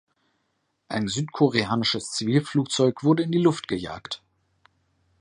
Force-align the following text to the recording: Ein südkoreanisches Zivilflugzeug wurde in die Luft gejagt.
Ein 0.87 1.07
südkoreanisches 1.07 2.11
Zivilflugzeug 2.13 3.03
wurde 3.03 3.21
in 3.21 3.31
die 3.31 3.37
Luft 3.37 3.67
gejagt. 3.67 4.23